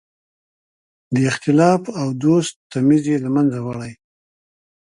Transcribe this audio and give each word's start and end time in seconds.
د 1.15 1.17
اختلاف 1.31 1.81
او 2.01 2.07
دوست 2.23 2.53
تمیز 2.73 3.03
یې 3.11 3.17
له 3.25 3.29
منځه 3.35 3.59
وړی. 3.65 3.91